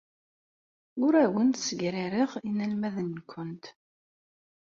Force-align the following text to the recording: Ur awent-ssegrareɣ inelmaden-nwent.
Ur 1.05 1.13
awent-ssegrareɣ 1.23 2.31
inelmaden-nwent. 2.49 3.65